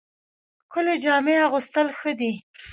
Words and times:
ښکلې 0.63 0.95
جامې 1.03 1.35
اغوستل 1.47 1.87
ښه 1.99 2.11
دي 2.19 2.33